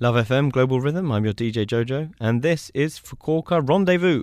[0.00, 1.10] Love FM Global Rhythm.
[1.10, 4.22] I'm your DJ Jojo, and this is Fukuoka Rendezvous.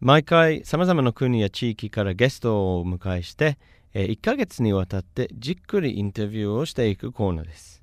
[0.00, 3.56] 毎回さまざまな国や地域からゲストをお迎えして、
[3.94, 7.82] えー、1ヶ月にわたってじっくりインタビューをしていくコーナーです。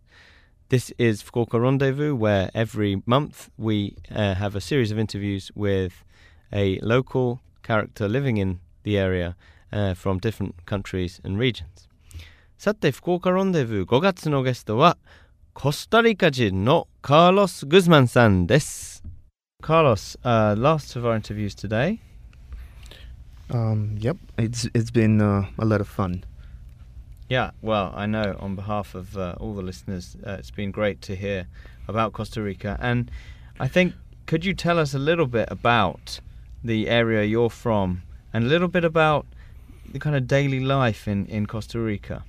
[0.70, 5.94] This is Fukuoka Rendezvous, where every month we uh, have a series of interviews with
[6.54, 9.36] a local character living in the area
[9.72, 11.90] uh, from different countries and regions.
[12.60, 15.00] さて、福岡ロンデブー5月のゲストは、
[15.57, 19.03] コスタリカ人のカーロス・グズマンさんです。
[19.63, 22.01] Carlos, uh, last of our interviews today.
[23.51, 26.25] Um, yep, it's it's been uh, a lot of fun.
[27.29, 31.01] Yeah, well, I know on behalf of uh, all the listeners, uh, it's been great
[31.03, 31.47] to hear
[31.89, 32.77] about Costa Rica.
[32.81, 33.11] And
[33.59, 33.95] I think,
[34.27, 36.21] could you tell us a little bit about
[36.63, 38.03] the area you're from
[38.35, 39.27] and a little bit about
[39.91, 42.25] the kind of daily life in, in Costa Rica?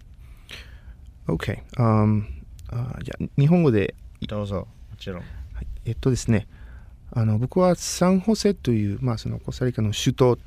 [1.27, 2.36] OK、um,
[2.70, 3.94] あじゃ日本語で。
[4.26, 5.24] どうぞもちろん、は
[5.62, 6.48] い、えっとですね
[7.12, 10.38] あの僕はサンホセという、まあ、そのコスタリカの首都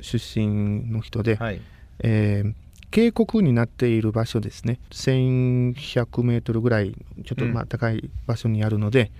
[0.00, 1.60] 出身の人で、はい。
[2.00, 2.54] えー、
[2.90, 4.78] 渓谷になっている場所ですね。
[4.90, 9.10] 1100メートルぐらいちょっとまあ高い場所にあるので、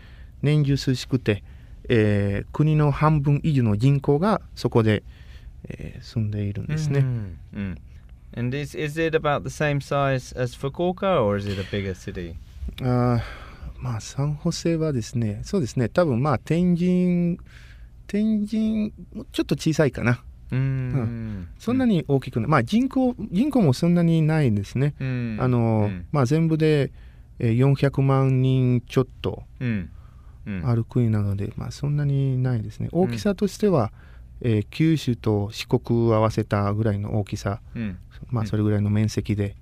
[0.42, 1.42] うん、年中涼しくて、
[1.88, 5.02] えー、国の半分以上の人口がそこで、
[5.68, 7.00] えー、住んでいるんですね。
[7.00, 7.78] うん、うん。
[8.36, 12.36] And is is it about the same size as Fukuoka or is it a bigger city?
[12.82, 13.22] あ
[13.78, 17.38] まあサンホセはですねそうですね多分まあ天神
[18.06, 18.92] 天神
[19.32, 20.22] ちょっと小さいかな。
[20.52, 24.94] うん、うん、そんなに大きくない、まあ、人口人口もそんなにないんですね。
[24.98, 25.02] あ
[25.46, 26.90] の、うん、まあ、全部で
[27.38, 29.44] 400万人ちょっと
[30.64, 32.88] ある国なので、まあ、そんなにないですね。
[32.90, 33.92] 大きさとしては、
[34.40, 39.54] えー、九州と四国を合わせたぐらいの大きさ、うん、まあ、それぐらいの面積で、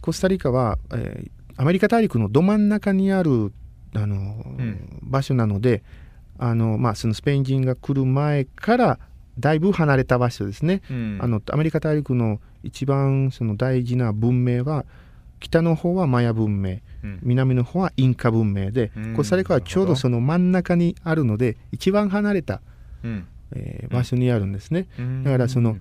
[0.00, 3.52] コスタリカは、えー、アメリカ大陸のど真ん中にある
[3.94, 4.18] あの、う
[4.62, 5.82] ん、場所なので
[6.38, 8.98] あの、まあ、そのスペイン人が来る前から
[9.38, 14.84] だいぶ離れた場所ですね、うん、あのアメリカ大陸の一番その大事な文明は
[15.40, 22.62] 北の方はマヤ文明、うん、南の方はインカ文明で、コスタリカはちょうどその真ん中にあるので一番離れた、
[23.52, 24.88] えー、場所にあるんですね、
[25.24, 25.76] だからその、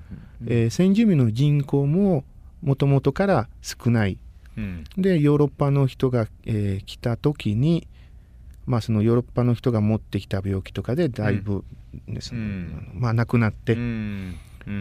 [0.46, 2.26] えー、先住民の人口も
[2.62, 4.18] もともとから少ない、
[4.58, 7.88] うん、でヨーロッパの人が、えー、来た時に、
[8.66, 11.64] まあ、そのヨーロッパの人が持ってきた病気とかでだいぶ
[12.08, 14.36] ですね、うん、まあ、亡くなって、うん。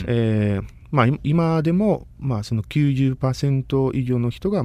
[0.07, 4.63] えーまあ、今でも、まあ、その90%以上の人が、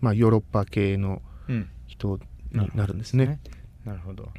[0.00, 1.20] まあ、ヨーロッパ系の
[1.86, 2.18] 人
[2.52, 3.38] になるんですね。
[3.84, 4.30] なるほど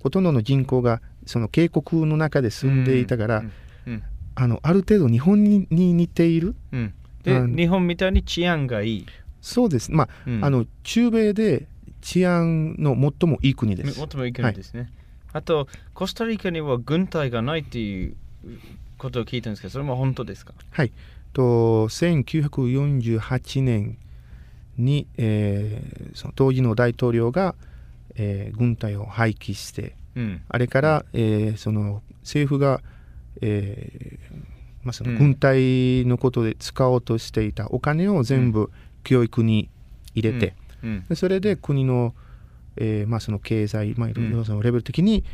[0.00, 3.44] ほとんどの人口がその渓谷の中で住んでいたから、
[4.34, 6.56] あのある程度日本に似ている、
[7.22, 9.06] で日本みたいに治安がいい。
[9.40, 9.90] そうです。
[9.92, 11.66] まあうん、あの中米で
[12.00, 13.92] 治安の最もいい国です。
[13.94, 14.90] 最もいい国ですね、はい、
[15.34, 18.14] あとコスタリカには軍隊がないっていう
[18.98, 20.54] ことを聞いたんですけどそれも本当ですか？
[20.70, 20.92] はい。
[21.32, 23.98] と1948年
[24.76, 27.54] に、えー、その当時の大統領が、
[28.16, 32.80] えー、軍隊を廃棄して、うん、あれから、えー、その政府が、
[33.40, 34.31] えー、
[34.84, 38.70] まあ、その軍隊のことで使おうとしていたお金を全部
[39.04, 39.68] 教育に
[40.14, 40.54] 入れて、
[41.08, 42.14] でそれで国の,、
[42.76, 45.24] えーまあ、その経済、まあ、いろいろそのレベル的に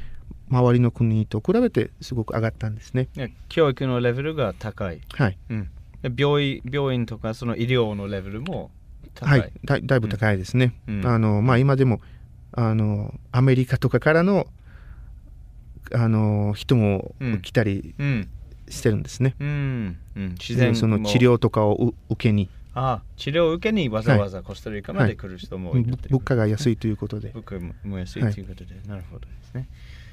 [0.51, 3.09] 周りの国と比べてすごく上がったんですね。
[3.49, 5.01] 教育のレベルが高い。
[5.15, 5.39] はい。
[5.51, 5.71] うん、
[6.17, 8.71] 病院病院とかその医療のレベルも
[9.15, 9.41] 高い。
[9.41, 10.75] はい、だだいぶ高いですね。
[10.87, 12.01] うん、あのまあ、今でも
[12.53, 14.47] あのアメリカとかからの
[15.93, 17.95] あの人も来たり
[18.71, 19.35] してるんですね。
[19.41, 22.49] うん、うん、自然その治療とかを受けに。
[22.75, 27.31] ああ治療を受けにわざわざコスタリカまで来る人もいる、はい、物価が安いということで。
[27.31, 27.55] 物価
[27.89, 29.69] も安いということで、はい、なるほどですね。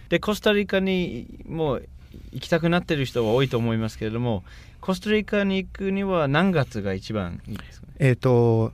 [0.09, 1.87] でコスタリカにもう
[2.31, 4.43] 行きたくなってる人は多いと思いますけれども
[4.81, 8.71] コスタリカに行くには何月が一番いいですか、ね、えっ、ー、と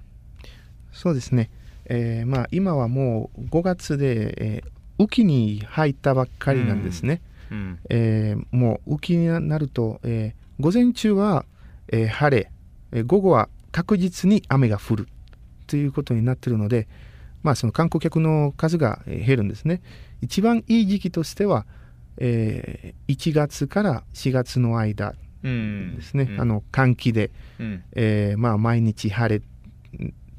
[0.94, 1.50] そうですね、
[1.86, 4.70] えー、まあ今はもう5月で、えー、
[5.00, 7.22] 雨季に入ったばっかりなんですね。
[7.52, 11.46] うん、えー、もう雨季になると、えー、午前中は、
[11.90, 12.52] えー、晴れ、
[12.94, 15.08] えー、午後は確実に雨が降る
[15.68, 16.88] ということになっているので、
[17.44, 19.82] まあ、その観光客の数が減るんですね。
[20.22, 21.66] 一番いい時期としては、
[22.18, 29.42] えー、1月から4月の間ですね、うん、あの寒気で、うん、えー、まあ、毎日晴れ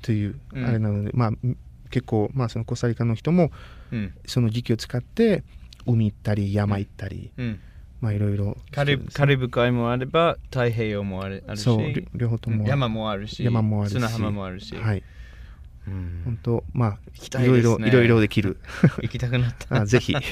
[0.03, 1.33] というあれなので、うん、まあ、
[1.91, 3.51] 結構、まあ、そのコスタリカの人も
[4.27, 5.43] その時期を使って
[5.87, 7.61] 海行ったり山行ったり、うん、
[8.01, 8.57] まあいろいろ。
[8.71, 11.61] カリカリブ海もあれば太平洋もあるし。
[11.61, 12.67] そう両方とも。
[12.67, 13.95] 山もあるし山もあるし。
[13.95, 14.75] 砂浜もあるし。
[14.77, 15.03] はい。
[15.87, 16.99] 本当ま
[17.35, 18.59] あいろいろいろいろできる。
[19.03, 19.83] 行きたくなった。
[19.83, 20.15] あぜひ。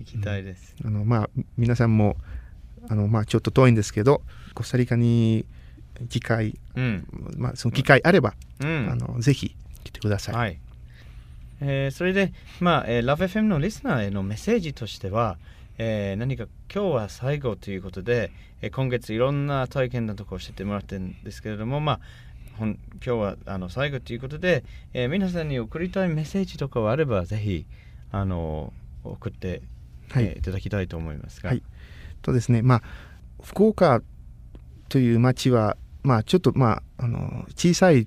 [0.00, 2.16] 行きたいです、あのまあ皆さんも
[2.88, 4.22] あのまあちょっと遠いんですけど
[4.54, 5.44] コスタリカに
[6.08, 9.54] 機会、うん、まあその機会あれば、うん、あのぜひ
[9.84, 10.58] 来てください、はい
[11.60, 15.38] えー、それでまあ、えー、ラブ FM のリスナーへのメッセージとしては、
[15.78, 22.00] えー、何か今日は最後ということで、えー、今月いろんな体験のところを教えてもらってるんですけれどもまあ
[22.60, 27.64] 今日はあの最後ということで、えー、皆さんに送りたいメッセージとかはあればぜひ
[28.12, 28.72] あの
[29.04, 29.62] 送って、
[30.10, 31.50] はい、えー、いただきたいと思いますが。
[31.50, 31.62] はい、
[32.22, 32.82] とですねまあ
[33.42, 34.02] 福岡
[34.90, 38.06] という町はまあちょっとまああの小さい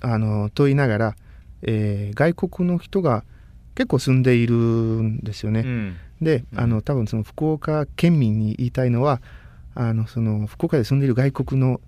[0.00, 1.16] あのと言いながら、
[1.62, 3.24] えー、外国の人が
[3.74, 5.60] 結構住んでいるんですよね。
[5.60, 9.20] うん、で、あの多分その福岡県民に言いたいのは
[9.74, 11.80] あのその福岡で住んでいる外国の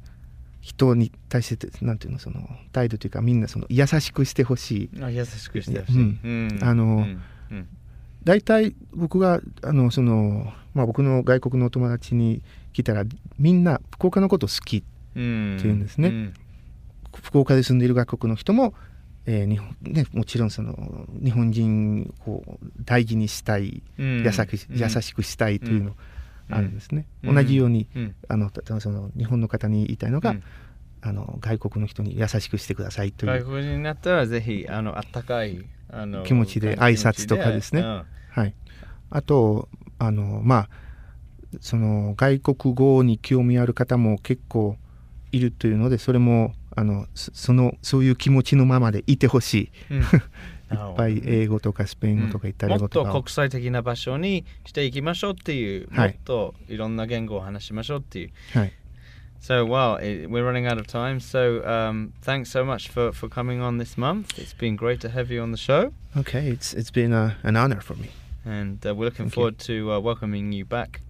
[0.61, 5.03] 人に対してなんていうのその態度というかみんなその優しくしてほしい。
[5.03, 5.99] あ優しくしてほしい。
[5.99, 7.07] うん、あの、
[8.23, 13.05] 大体僕があのその、まあ、僕の外国のお友達に来たら
[13.39, 15.27] みんな福岡のこと好きって言う
[15.73, 16.09] んですね。
[16.09, 16.35] うん、
[17.17, 18.75] 福岡で住んでいる外国の人も、
[19.27, 22.43] えー日本ね、もちろんその日本人を
[22.85, 25.97] 大事にしたい、うん、優し優しくしたいというの
[26.49, 27.07] あるんですね。
[27.23, 28.51] うん、同じように、うん、あの
[28.81, 30.43] その日本の方に言いたいのが、うん、
[31.03, 33.33] あの外国の人に優しくしてくださいという。
[33.33, 38.55] 外国人になったらぜひあのあったかいあの気持ちで挨拶とかですね、はい、
[39.11, 39.69] あと
[39.99, 40.69] あのまあ
[41.61, 44.77] その外国語に興味ある方も結構
[45.33, 58.31] いるというのでそれもあのそのそういう気持ちのままでいてほしい、いっぱい英語とかスペイン語とかイタリア語とか、もっと国際的な場所にしていきましょうっていう、はい、もっといろんな言語を話しましょうっていう。
[58.59, 58.73] はい
[59.43, 61.19] So, well, it, we're running out of time.
[61.19, 64.39] So, um, thanks so much for, for coming on this month.
[64.39, 65.95] It's been great to have you on the show.
[66.15, 68.11] Okay, it's it's been a, an honor for me.
[68.45, 69.87] And uh, we're looking Thank forward you.
[69.87, 71.01] to uh, welcoming you back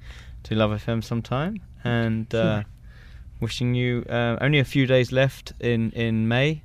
[0.44, 1.60] to Love FM sometime.
[1.82, 2.62] And uh,
[3.40, 6.60] wishing you uh, only a few days left in, in May.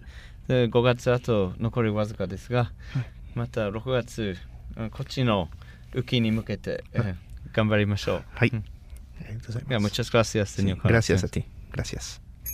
[0.47, 2.71] 5月あと残りわずかですが、はい、
[3.33, 4.37] また6月
[4.91, 5.49] こっちの
[5.93, 6.83] 雨季に向けて、
[7.53, 8.23] 頑張りましょう。
[8.29, 8.51] はい。
[8.53, 10.01] ありがとうございます。
[10.01, 10.77] Muchas gracias, señor.
[10.81, 11.45] Gracias a ti.
[11.71, 12.24] Gracias.